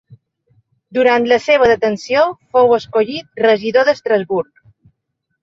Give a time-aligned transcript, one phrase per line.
[0.97, 2.23] Durant la seva detenció
[2.57, 4.67] fou escollit regidor d'Estrasburg.